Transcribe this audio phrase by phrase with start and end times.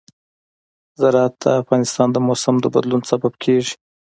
[1.01, 3.73] زراعت د افغانستان د موسم د بدلون سبب کېږي.